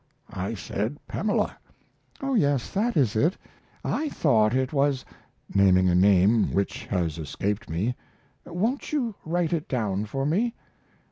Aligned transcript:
I 0.33 0.55
said, 0.55 0.97
"Pamela." 1.07 1.55
"Oh 2.21 2.33
yes, 2.33 2.71
that 2.71 2.97
is 2.97 3.15
it, 3.15 3.37
I 3.85 4.09
thought 4.09 4.55
it 4.55 4.73
was 4.73 5.05
(naming 5.53 5.89
a 5.89 5.93
name 5.93 6.51
which 6.55 6.85
has 6.87 7.19
escaped 7.19 7.69
me) 7.69 7.93
won't 8.43 8.91
you 8.91 9.13
write 9.23 9.53
it 9.53 9.67
down 9.67 10.05
for 10.05 10.25
me?" 10.25 10.55